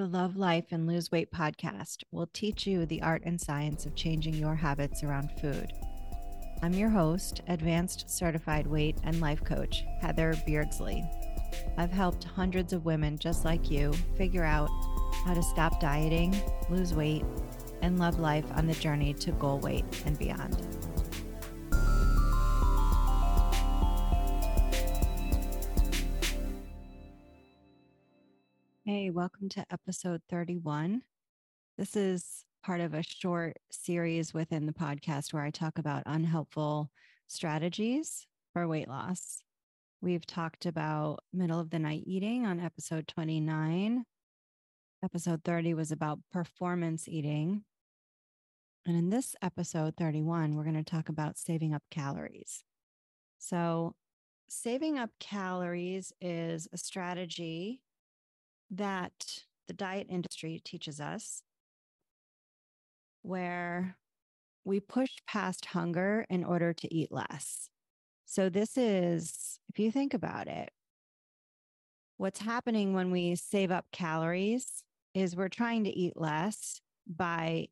[0.00, 3.94] The Love Life and Lose Weight podcast will teach you the art and science of
[3.94, 5.74] changing your habits around food.
[6.62, 11.04] I'm your host, advanced certified weight and life coach, Heather Beardsley.
[11.76, 14.70] I've helped hundreds of women just like you figure out
[15.26, 16.34] how to stop dieting,
[16.70, 17.26] lose weight,
[17.82, 20.79] and love life on the journey to goal weight and beyond.
[29.10, 31.02] Welcome to episode 31.
[31.76, 36.92] This is part of a short series within the podcast where I talk about unhelpful
[37.26, 39.42] strategies for weight loss.
[40.00, 44.04] We've talked about middle of the night eating on episode 29.
[45.04, 47.64] Episode 30 was about performance eating.
[48.86, 52.62] And in this episode 31, we're going to talk about saving up calories.
[53.40, 53.96] So,
[54.48, 57.82] saving up calories is a strategy
[58.70, 61.42] that the diet industry teaches us
[63.22, 63.96] where
[64.64, 67.68] we push past hunger in order to eat less.
[68.26, 70.70] So, this is, if you think about it,
[72.16, 74.84] what's happening when we save up calories
[75.14, 77.66] is we're trying to eat less by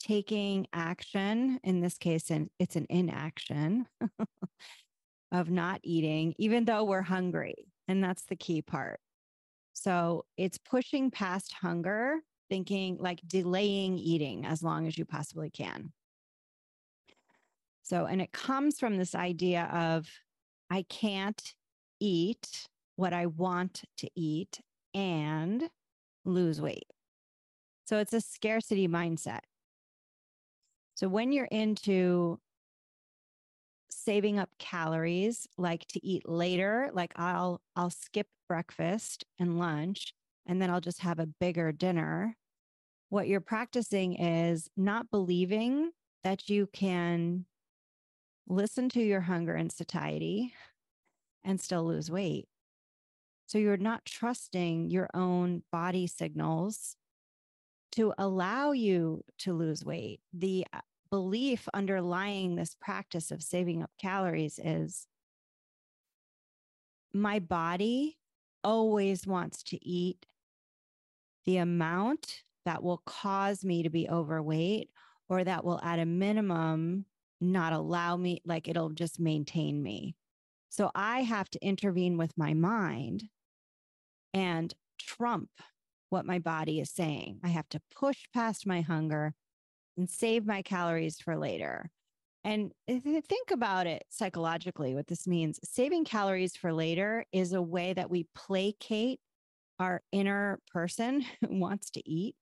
[0.00, 1.60] taking action.
[1.62, 3.86] In this case, and it's an inaction
[5.32, 7.66] of not eating, even though we're hungry.
[7.86, 8.98] And that's the key part.
[9.80, 12.16] So it's pushing past hunger,
[12.50, 15.92] thinking like delaying eating as long as you possibly can.
[17.82, 20.06] So, and it comes from this idea of
[20.68, 21.54] I can't
[21.98, 24.60] eat what I want to eat
[24.92, 25.70] and
[26.26, 26.86] lose weight.
[27.86, 29.40] So it's a scarcity mindset.
[30.94, 32.38] So when you're into
[34.04, 40.14] saving up calories, like to eat later, like I'll I'll skip breakfast and lunch
[40.46, 42.36] and then I'll just have a bigger dinner.
[43.08, 45.90] What you're practicing is not believing
[46.24, 47.46] that you can
[48.48, 50.52] listen to your hunger and satiety
[51.44, 52.46] and still lose weight.
[53.46, 56.96] So you're not trusting your own body signals
[57.92, 60.20] to allow you to lose weight.
[60.32, 65.06] The uh, belief underlying this practice of saving up calories is
[67.12, 68.18] my body
[68.62, 70.26] always wants to eat
[71.46, 74.90] the amount that will cause me to be overweight
[75.28, 77.06] or that will, at a minimum,
[77.40, 80.14] not allow me, like it'll just maintain me.
[80.68, 83.24] So I have to intervene with my mind
[84.32, 85.50] and trump
[86.10, 87.40] what my body is saying.
[87.42, 89.34] I have to push past my hunger
[90.00, 91.90] and save my calories for later.
[92.42, 97.92] And think about it psychologically, what this means saving calories for later is a way
[97.92, 99.20] that we placate
[99.78, 102.34] our inner person who wants to eat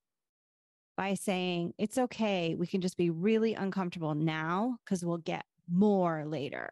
[0.97, 2.55] by saying, it's okay.
[2.55, 6.71] We can just be really uncomfortable now because we'll get more later.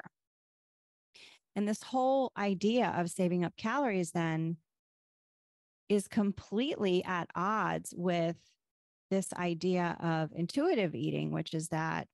[1.57, 4.57] And this whole idea of saving up calories then
[5.89, 8.37] is completely at odds with
[9.11, 12.09] this idea of intuitive eating, which is that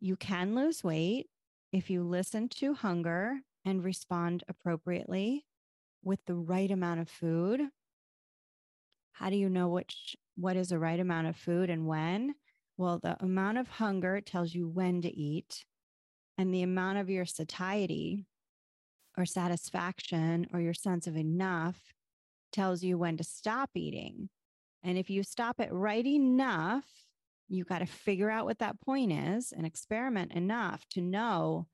[0.00, 1.28] you can lose weight
[1.72, 5.44] if you listen to hunger and respond appropriately
[6.02, 7.60] with the right amount of food.
[9.12, 12.34] How do you know which what is the right amount of food and when?
[12.78, 15.66] Well, the amount of hunger tells you when to eat,
[16.38, 18.24] and the amount of your satiety
[19.18, 21.92] or satisfaction or your sense of enough
[22.52, 24.30] tells you when to stop eating.
[24.82, 26.84] And if you stop it right enough,
[27.48, 31.66] you got to figure out what that point is and experiment enough to know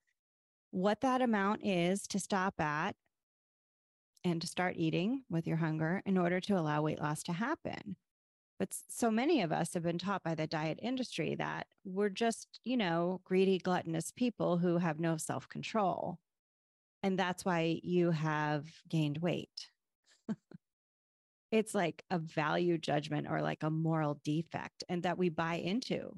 [0.70, 2.96] what that amount is to stop at
[4.24, 7.96] and to start eating with your hunger in order to allow weight loss to happen.
[8.58, 12.60] But so many of us have been taught by the diet industry that we're just,
[12.64, 16.18] you know, greedy, gluttonous people who have no self control.
[17.02, 19.68] And that's why you have gained weight
[21.56, 26.12] it's like a value judgment or like a moral defect and that we buy into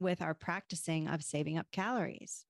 [0.00, 2.44] with our practicing of saving up calories.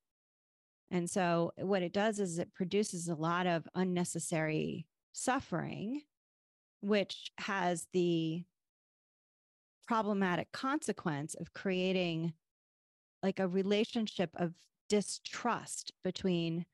[0.91, 6.03] And so eh, what it does is it produces a lot of unnecessary suffering,
[6.81, 8.45] which has the
[9.87, 12.33] problematic consequence of creating
[13.23, 14.55] like a relationship of
[14.89, 16.67] distrust between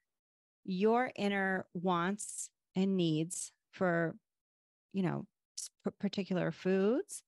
[0.65, 4.15] your inner wants and needs for
[4.93, 5.27] you know
[5.99, 7.23] particular foods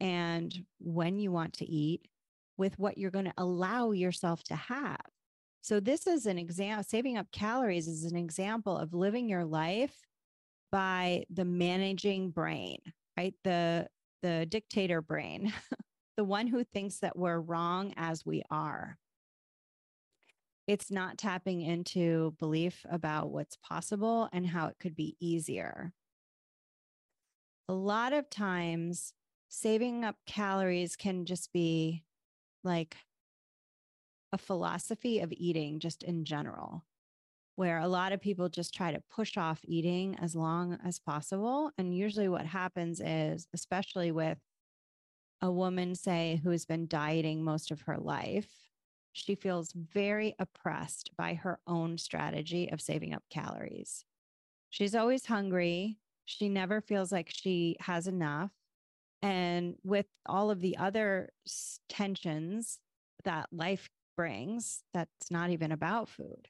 [0.00, 2.08] and when you want to eat
[2.58, 5.00] with what you're going to allow yourself to have.
[5.62, 9.94] So, this is an example, saving up calories is an example of living your life
[10.72, 12.78] by the managing brain.
[13.16, 13.34] right?
[13.44, 13.88] The
[14.22, 15.52] the dictator brain,
[16.16, 18.98] the one who thinks that we're wrong as we are.
[20.68, 25.92] It's not tapping into belief about what's possible and how it could be easier.
[27.72, 29.14] A lot of times,
[29.48, 32.04] saving up calories can just be
[32.62, 32.98] like
[34.30, 36.84] a philosophy of eating, just in general
[37.56, 41.70] where a lot of people just try to push off eating as long as possible.
[41.78, 44.36] And usually, what happens is, especially with
[45.40, 48.50] a woman, say, who's been dieting most of her life,
[49.12, 54.04] she feels very oppressed by her own strategy of saving up calories.
[54.68, 56.01] She's always hungry.
[56.24, 58.50] She never feels like she has enough.
[59.22, 61.30] And with all of the other
[61.88, 62.78] tensions
[63.24, 66.48] that life brings, that's not even about food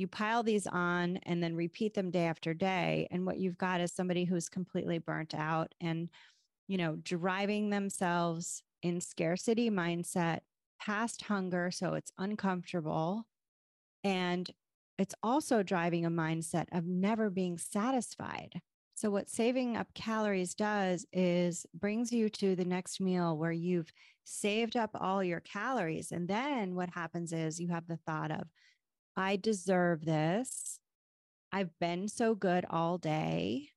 [0.00, 3.80] you pile these on and then repeat them day after day and what you've got
[3.80, 6.08] is somebody who's completely burnt out and
[6.68, 10.40] you know driving themselves in scarcity mindset
[10.80, 13.26] past hunger so it's uncomfortable
[14.02, 14.50] and
[14.96, 18.60] it's also driving a mindset of never being satisfied
[19.00, 23.90] so what saving up calories does is brings you to the next meal where you've
[24.24, 28.48] saved up all your calories and then what happens is you have the thought of
[29.16, 30.78] I deserve this.
[31.52, 33.68] I've been so good all day.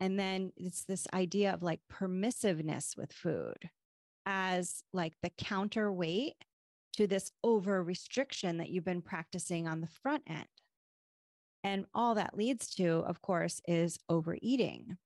[0.00, 3.70] And then it's this idea of like permissiveness with food
[4.26, 6.34] as like the counterweight
[6.94, 10.46] to this over restriction that you've been practicing on the front end.
[11.64, 14.98] And all that leads to, of course, is overeating.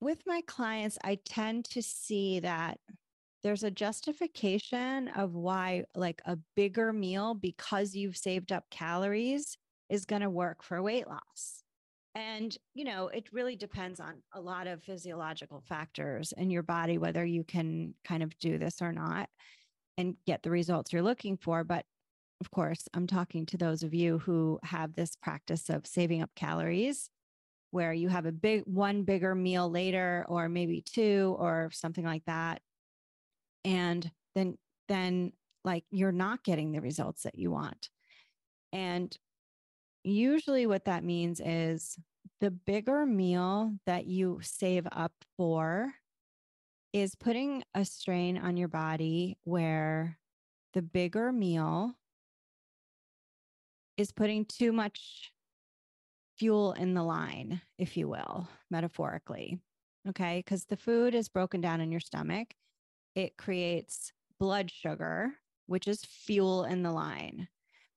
[0.00, 2.80] With my clients, I tend to see that
[3.42, 9.56] there's a justification of why like a bigger meal because you've saved up calories
[9.88, 11.62] is going to work for weight loss.
[12.14, 16.98] And, you know, it really depends on a lot of physiological factors in your body,
[16.98, 19.28] whether you can kind of do this or not
[19.96, 21.64] and get the results you're looking for.
[21.64, 21.86] But
[22.42, 26.30] of course, I'm talking to those of you who have this practice of saving up
[26.34, 27.08] calories
[27.70, 32.24] where you have a big one bigger meal later or maybe two or something like
[32.24, 32.60] that.
[33.64, 34.58] And then
[34.88, 35.32] then
[35.64, 37.90] like you're not getting the results that you want.
[38.72, 39.16] And
[40.02, 41.96] usually what that means is
[42.40, 45.92] the bigger meal that you save up for
[46.92, 50.18] is putting a strain on your body where
[50.74, 51.94] the bigger meal
[54.02, 55.32] is putting too much
[56.38, 59.58] fuel in the line, if you will, metaphorically.
[60.08, 60.42] Okay.
[60.44, 62.48] Because the food is broken down in your stomach
[63.14, 65.32] it creates blood sugar,
[65.66, 67.48] which is fuel in the line.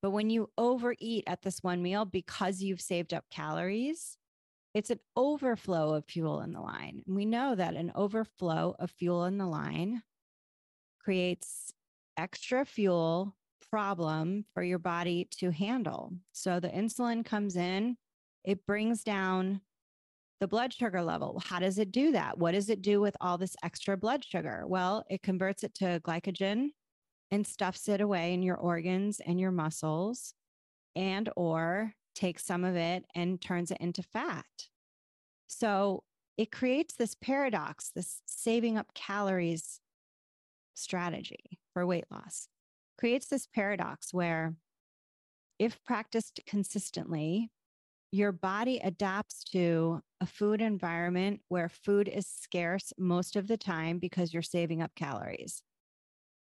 [0.01, 4.17] But when you overeat at this one meal because you've saved up calories,
[4.73, 7.01] it's an overflow of fuel in the line.
[7.07, 10.03] And we know that an overflow of fuel in the line
[10.99, 11.73] creates
[12.17, 13.35] extra fuel
[13.69, 16.13] problem for your body to handle.
[16.31, 17.97] So the insulin comes in,
[18.43, 19.61] it brings down
[20.39, 21.41] the blood sugar level.
[21.45, 22.37] How does it do that?
[22.37, 24.63] What does it do with all this extra blood sugar?
[24.67, 26.69] Well, it converts it to glycogen
[27.31, 30.33] and stuffs it away in your organs and your muscles
[30.95, 34.45] and or takes some of it and turns it into fat.
[35.47, 36.03] So
[36.37, 39.79] it creates this paradox, this saving up calories
[40.73, 42.47] strategy for weight loss.
[42.97, 44.55] Creates this paradox where
[45.59, 47.49] if practiced consistently,
[48.11, 53.99] your body adapts to a food environment where food is scarce most of the time
[53.99, 55.61] because you're saving up calories.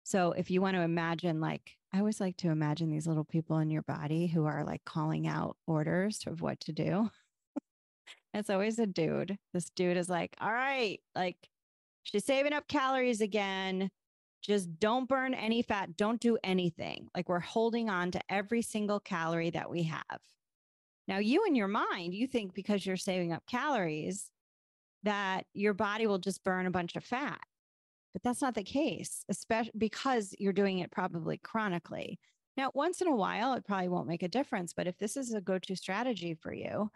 [0.04, 3.58] So if you want to imagine, like, I always like to imagine these little people
[3.58, 7.10] in your body who are like calling out orders of what to do.
[8.34, 9.38] it's always a dude.
[9.54, 11.48] This dude is like, all right, like,
[12.02, 13.90] she's saving up calories again.
[14.46, 15.96] Just don't burn any fat.
[15.96, 17.08] Don't do anything.
[17.16, 20.20] Like, we're holding on to every single calorie that we have.
[21.08, 24.30] Now, you in your mind, you think because you're saving up calories
[25.02, 27.40] that your body will just burn a bunch of fat.
[28.12, 32.18] But that's not the case, especially because you're doing it probably chronically.
[32.56, 34.72] Now, once in a while, it probably won't make a difference.
[34.72, 36.90] But if this is a go to strategy for you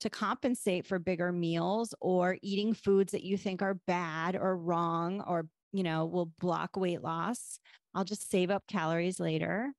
[0.00, 5.22] to compensate for bigger meals or eating foods that you think are bad or wrong
[5.26, 7.58] or, you know, will block weight loss,
[7.94, 9.72] I'll just save up calories later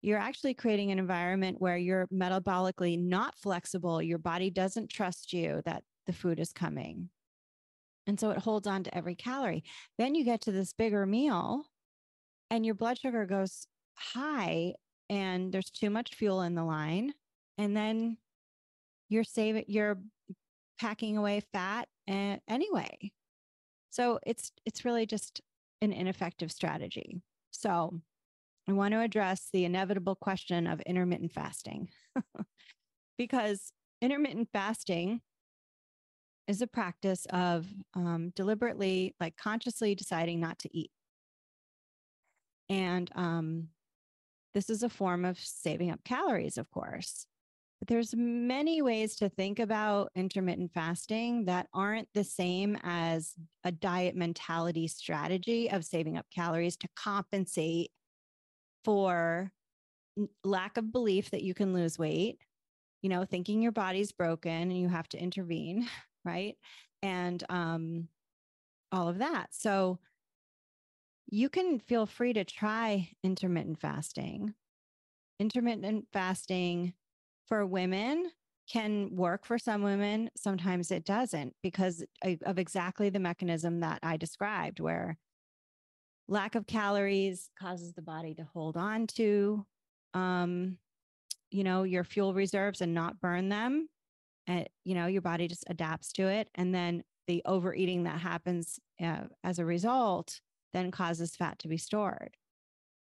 [0.00, 4.00] you're actually creating an environment where you're metabolically not flexible.
[4.00, 7.10] Your body doesn't trust you that the food is coming.
[8.06, 9.64] And so it holds on to every calorie.
[9.98, 11.64] Then you get to this bigger meal
[12.50, 14.74] and your blood sugar goes high
[15.10, 17.12] and there's too much fuel in the line.
[17.58, 18.18] And then
[19.08, 19.98] you're saving, you're
[20.80, 23.12] packing away fat and, anyway.
[23.98, 25.40] So it's it's really just
[25.82, 27.20] an ineffective strategy.
[27.50, 28.00] So
[28.68, 31.88] I want to address the inevitable question of intermittent fasting
[33.18, 35.20] because intermittent fasting
[36.46, 40.90] is a practice of um, deliberately, like consciously deciding not to eat.
[42.68, 43.68] And um,
[44.54, 47.26] this is a form of saving up calories, of course.
[47.86, 54.16] There's many ways to think about intermittent fasting that aren't the same as a diet
[54.16, 57.90] mentality strategy of saving up calories to compensate
[58.84, 59.52] for
[60.42, 62.38] lack of belief that you can lose weight,
[63.02, 65.88] you know, thinking your body's broken and you have to intervene,
[66.24, 66.56] right?
[67.02, 68.08] And um,
[68.90, 69.48] all of that.
[69.52, 70.00] So
[71.30, 74.54] you can feel free to try intermittent fasting.
[75.38, 76.94] Intermittent fasting
[77.48, 78.30] for women
[78.70, 80.30] can work for some women.
[80.36, 85.18] Sometimes it doesn't because of exactly the mechanism that I described, where
[86.28, 89.64] lack of calories causes the body to hold on to,
[90.12, 90.76] um,
[91.50, 93.88] you know, your fuel reserves and not burn them.
[94.46, 96.48] And, you know, your body just adapts to it.
[96.54, 100.40] And then the overeating that happens uh, as a result
[100.74, 102.36] then causes fat to be stored.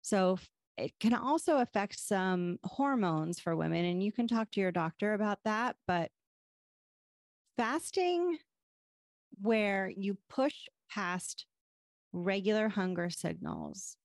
[0.02, 0.38] So
[0.76, 5.14] it can also affect some hormones for women, and you can talk to your doctor
[5.14, 5.76] about that.
[5.86, 6.10] But
[7.56, 8.38] fasting,
[9.40, 10.54] where you push
[10.90, 11.46] past
[12.12, 13.96] regular hunger signals,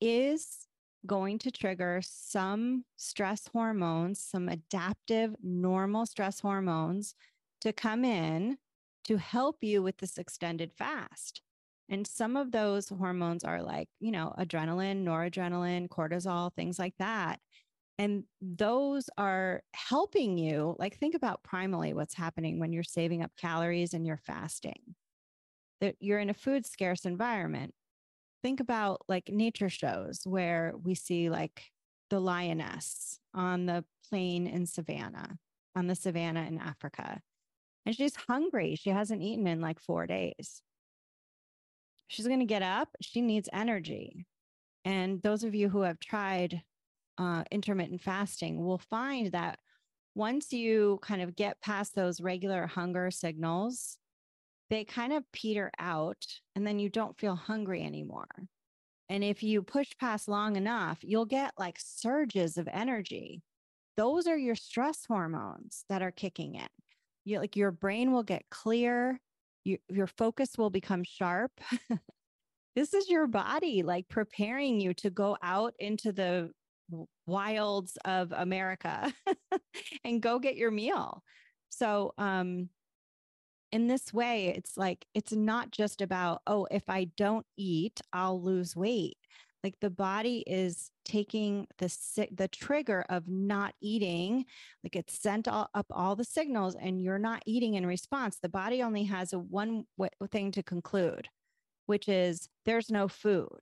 [0.00, 0.66] is
[1.06, 7.14] going to trigger some stress hormones, some adaptive, normal stress hormones
[7.60, 8.58] to come in
[9.04, 11.42] to help you with this extended fast.
[11.88, 17.38] And some of those hormones are like, you know, adrenaline, noradrenaline, cortisol, things like that.
[17.98, 20.74] And those are helping you.
[20.78, 24.96] Like, think about primally what's happening when you're saving up calories and you're fasting.
[25.80, 27.72] That you're in a food scarce environment.
[28.42, 31.62] Think about like nature shows where we see like
[32.10, 35.38] the lioness on the plain in savannah,
[35.74, 37.20] on the savannah in Africa.
[37.84, 38.76] And she's hungry.
[38.76, 40.62] She hasn't eaten in like four days
[42.08, 42.88] she's going to get up.
[43.00, 44.26] She needs energy.
[44.84, 46.62] And those of you who have tried
[47.18, 49.58] uh, intermittent fasting will find that
[50.14, 53.98] once you kind of get past those regular hunger signals,
[54.70, 58.28] they kind of peter out and then you don't feel hungry anymore.
[59.08, 63.42] And if you push past long enough, you'll get like surges of energy.
[63.96, 66.66] Those are your stress hormones that are kicking in.
[67.24, 69.20] You like your brain will get clear,
[69.66, 71.50] you, your focus will become sharp.
[72.76, 76.50] this is your body like preparing you to go out into the
[77.26, 79.12] wilds of America
[80.04, 81.22] and go get your meal.
[81.68, 82.68] So, um,
[83.72, 88.40] in this way, it's like, it's not just about, oh, if I don't eat, I'll
[88.40, 89.18] lose weight.
[89.64, 91.88] Like the body is taking the
[92.32, 94.44] the trigger of not eating,
[94.84, 98.38] like it's sent all, up all the signals, and you're not eating in response.
[98.40, 99.84] The body only has a one
[100.30, 101.28] thing to conclude,
[101.86, 103.60] which is there's no food.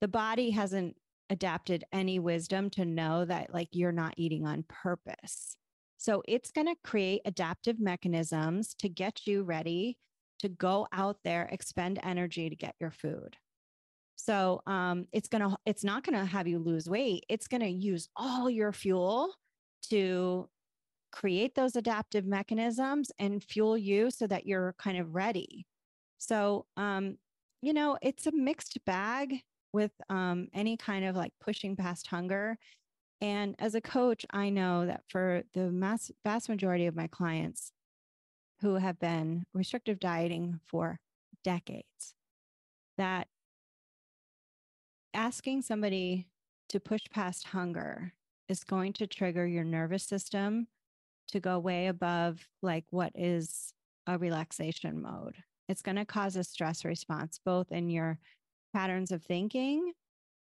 [0.00, 0.96] The body hasn't
[1.28, 5.56] adapted any wisdom to know that like you're not eating on purpose.
[5.96, 9.98] So it's going to create adaptive mechanisms to get you ready
[10.38, 13.36] to go out there, expend energy to get your food.
[14.22, 17.24] So um, it's gonna it's not gonna have you lose weight.
[17.28, 19.32] It's gonna use all your fuel
[19.88, 20.48] to
[21.10, 25.66] create those adaptive mechanisms and fuel you so that you're kind of ready.
[26.18, 27.16] So um,
[27.62, 29.40] you know, it's a mixed bag
[29.72, 32.58] with um, any kind of like pushing past hunger.
[33.22, 37.72] And as a coach, I know that for the mass, vast majority of my clients
[38.60, 40.98] who have been restrictive dieting for
[41.42, 42.14] decades,
[42.98, 43.28] that
[45.20, 46.26] asking somebody
[46.70, 48.10] to push past hunger
[48.48, 50.66] is going to trigger your nervous system
[51.28, 53.74] to go way above like what is
[54.06, 55.36] a relaxation mode.
[55.68, 58.18] It's going to cause a stress response both in your
[58.72, 59.92] patterns of thinking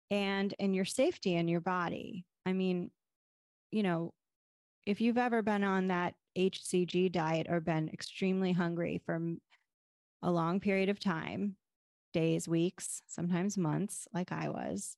[0.09, 2.23] and in your safety in your body.
[2.45, 2.91] I mean,
[3.71, 4.13] you know,
[4.85, 9.19] if you've ever been on that HCG diet or been extremely hungry for
[10.23, 11.57] a long period of time,
[12.11, 14.97] days, weeks, sometimes months, like I was,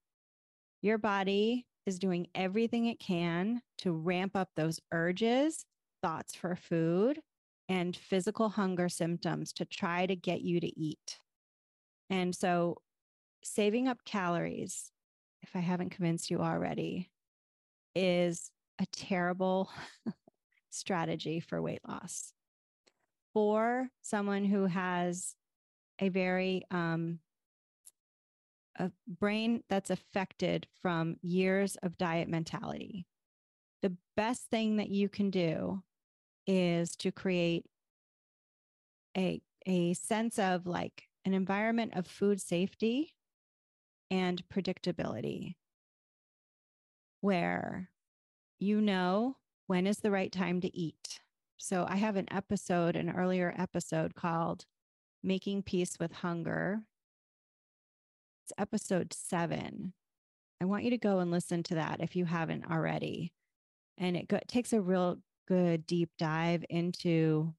[0.82, 5.66] your body is doing everything it can to ramp up those urges,
[6.02, 7.20] thoughts for food,
[7.70, 11.20] and physical hunger symptoms to try to get you to eat.
[12.10, 12.78] And so,
[13.44, 14.92] saving up calories,
[15.42, 17.10] if I haven't convinced you already,
[17.96, 19.70] is a terrible
[20.70, 22.34] strategy for weight loss.
[23.34, 25.36] for someone who has
[26.04, 27.20] a very um,
[28.78, 33.08] a brain that's affected from years of diet mentality.
[33.82, 35.82] The best thing that you can do
[36.46, 37.66] is to create
[39.16, 43.14] a a sense of like an environment of food safety
[44.12, 45.56] and predictability
[47.22, 47.90] where
[48.60, 51.22] you know when is the right time to eat.
[51.56, 54.66] So I have an episode, an earlier episode called
[55.24, 56.82] Making Peace with Hunger.
[58.44, 59.94] It's episode seven.
[60.62, 63.32] I want you to go and listen to that if you haven't already.
[63.98, 67.54] And it, go- takes a real good deep dive into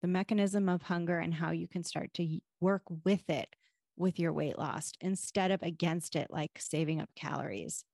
[0.00, 3.48] the mechanism of hunger and how you can start to work with it
[3.96, 7.84] with your weight loss instead of against it, like saving up calories.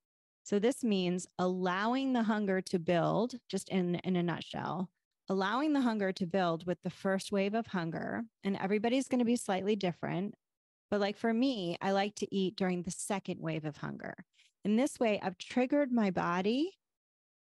[0.43, 4.91] So, this means allowing the hunger to build, just in, in a nutshell,
[5.31, 8.25] allowing the hunger to build with the first wave of hunger.
[8.45, 10.35] And everybody's going to be slightly different.
[10.91, 14.15] But, like for me, I like to eat during the second wave of hunger.
[14.65, 16.73] In this way, I've triggered my body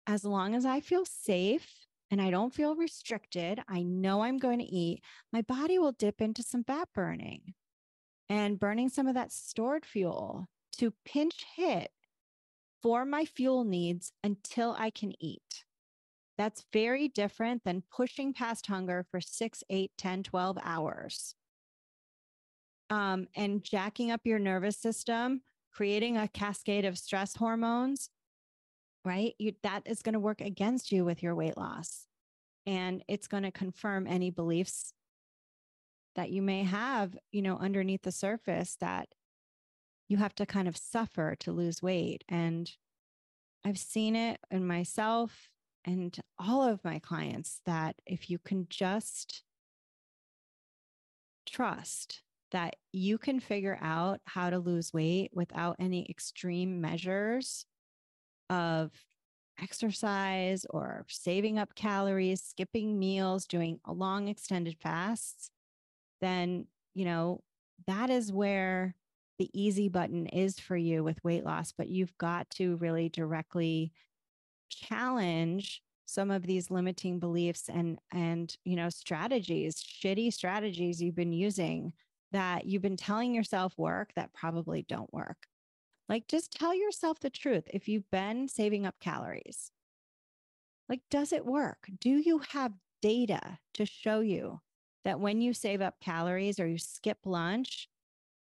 [0.06, 4.58] as long as I feel safe and I don't feel restricted, I know I'm going
[4.58, 5.02] to eat,
[5.32, 7.54] my body will dip into some fat burning
[8.28, 11.90] and burning some of that stored fuel to pinch hit
[12.82, 15.64] for my fuel needs until I can eat.
[16.36, 21.34] That's very different than pushing past hunger for six, eight, 10, 12 hours.
[22.90, 28.10] Um, and jacking up your nervous system, creating a cascade of stress hormones
[29.04, 29.34] right?
[29.38, 32.06] You, that is going to work against you with your weight loss.
[32.66, 34.94] And it's going to confirm any beliefs
[36.16, 39.08] that you may have, you know, underneath the surface that
[40.08, 42.24] you have to kind of suffer to lose weight.
[42.28, 42.70] And
[43.64, 45.50] I've seen it in myself
[45.84, 49.42] and all of my clients that if you can just
[51.46, 57.66] trust that you can figure out how to lose weight without any extreme measures
[58.48, 58.92] of
[59.60, 65.50] exercise or saving up calories, skipping meals, doing a long extended fasts,
[66.20, 67.40] then, you know,
[67.86, 68.94] that is where
[69.38, 71.72] the easy button is for you with weight loss.
[71.76, 73.92] But you've got to really directly
[74.74, 81.32] challenge some of these limiting beliefs and and you know strategies shitty strategies you've been
[81.32, 81.92] using
[82.32, 85.46] that you've been telling yourself work that probably don't work
[86.08, 87.64] like, just tell yourself the truth.
[87.66, 89.70] If you've been saving up calories,
[90.88, 91.88] like, does it work?
[91.98, 94.60] Do you have data to show you
[95.04, 97.88] that when you save up calories or you skip lunch,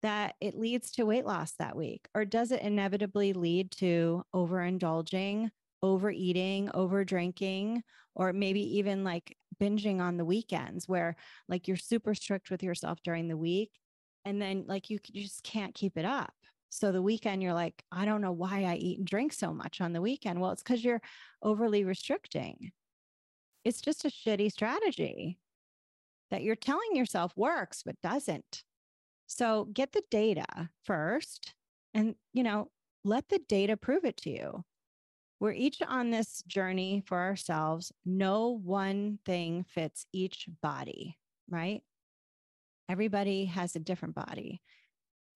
[0.02, 2.09] that it leads to weight loss that week?
[2.14, 5.50] Or does it inevitably lead to overindulging,
[5.83, 7.83] overeating, over drinking,
[8.14, 11.16] or maybe even like binging on the weekends where
[11.49, 13.71] like you're super strict with yourself during the week
[14.25, 16.33] and then like you, you just can't keep it up?
[16.71, 19.81] So the weekend, you're like, I don't know why I eat and drink so much
[19.81, 20.40] on the weekend.
[20.40, 21.03] Well, it's because you're
[21.43, 22.71] overly restricting.
[23.64, 25.38] It's just a shitty strategy
[26.31, 28.62] that you're telling yourself works, but doesn't.
[29.27, 31.55] So get the data first
[31.93, 32.71] and, you know,
[33.05, 34.64] let the data prove it to you.
[35.40, 37.92] We're each on this journey for ourselves.
[38.05, 41.16] No one thing fits each body,
[41.48, 41.83] right?
[42.90, 44.61] Everybody has a different body.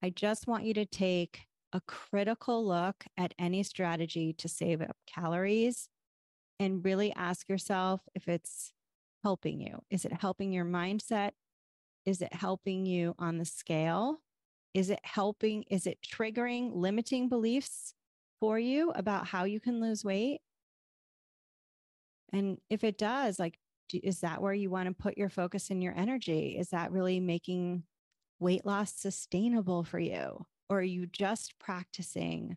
[0.02, 1.40] I just want you to take
[1.72, 5.88] a critical look at any strategy to save up calories
[6.60, 8.72] and really ask yourself if it's
[9.22, 9.80] helping you.
[9.90, 11.30] Is it helping your mindset?
[12.04, 14.20] Is it helping you on the scale?
[14.74, 15.64] Is it helping?
[15.70, 17.94] Is it triggering limiting beliefs
[18.40, 20.40] for you about how you can lose weight?
[22.32, 23.58] And if it does, like,
[23.92, 26.56] is that where you want to put your focus and your energy?
[26.58, 27.84] Is that really making
[28.40, 30.44] weight loss sustainable for you?
[30.68, 32.56] Or are you just practicing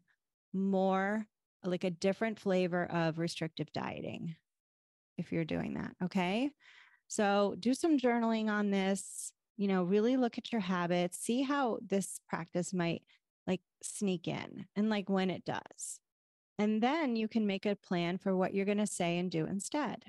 [0.53, 1.27] more
[1.63, 4.35] like a different flavor of restrictive dieting
[5.17, 5.91] if you're doing that?
[6.05, 6.49] Okay.
[7.07, 11.79] So do some journaling on this, you know, really look at your habits, see how
[11.85, 13.03] this practice might
[13.47, 15.99] like sneak in and like when it does.
[16.59, 19.45] And then you can make a plan for what you're going to say and do
[19.45, 20.03] instead.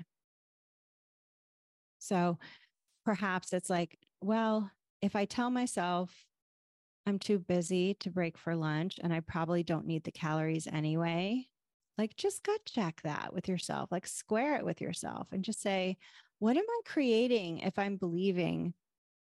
[1.99, 2.37] So
[3.05, 4.71] perhaps it's like, well,
[5.01, 6.13] if I tell myself
[7.05, 11.47] I'm too busy to break for lunch and I probably don't need the calories anyway,
[11.97, 15.97] like just gut check that with yourself, like square it with yourself and just say,
[16.39, 18.73] what am I creating if I'm believing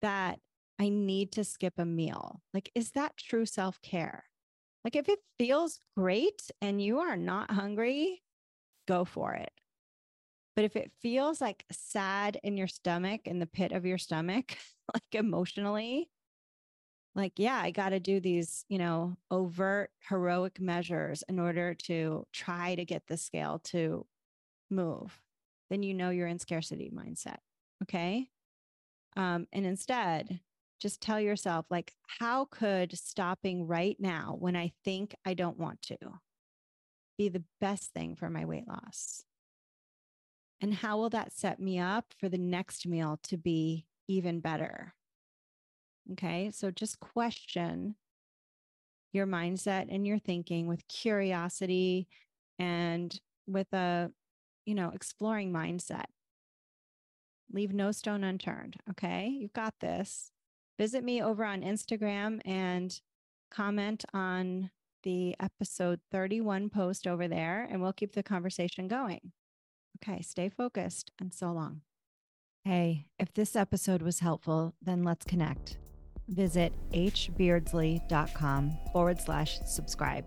[0.02, 0.38] that
[0.78, 2.42] I need to skip a meal?
[2.52, 4.24] Like, is that true self care?
[4.84, 8.22] Like, if it feels great and you are not hungry,
[8.86, 9.50] go for it.
[10.54, 14.56] But if it feels like sad in your stomach, in the pit of your stomach,
[14.94, 16.08] like emotionally,
[17.16, 22.26] like, yeah, I got to do these, you know, overt heroic measures in order to
[22.32, 24.06] try to get the scale to
[24.70, 25.18] move,
[25.70, 27.38] then you know you're in scarcity mindset.
[27.82, 28.28] Okay.
[29.16, 30.40] Um, and instead,
[30.80, 35.82] just tell yourself, like, how could stopping right now when I think I don't want
[35.82, 35.96] to
[37.18, 39.24] be the best thing for my weight loss?
[40.60, 44.94] And how will that set me up for the next meal to be even better?
[46.12, 46.50] Okay.
[46.52, 47.96] So just question
[49.12, 52.08] your mindset and your thinking with curiosity
[52.58, 54.10] and with a,
[54.64, 56.06] you know, exploring mindset.
[57.52, 58.76] Leave no stone unturned.
[58.90, 59.28] Okay.
[59.28, 60.30] You've got this.
[60.78, 63.00] Visit me over on Instagram and
[63.50, 64.70] comment on
[65.02, 69.32] the episode 31 post over there, and we'll keep the conversation going.
[70.02, 70.20] Okay.
[70.20, 71.80] Stay focused and so long.
[72.64, 75.78] Hey, if this episode was helpful, then let's connect
[76.28, 80.24] visit hbeardsley.com forward slash subscribe.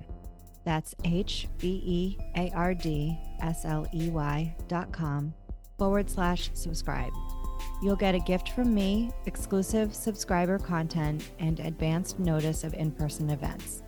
[0.65, 5.33] That's H B E A R D S L E Y dot com
[5.77, 7.13] forward slash subscribe.
[7.81, 13.29] You'll get a gift from me, exclusive subscriber content, and advanced notice of in person
[13.29, 13.83] events.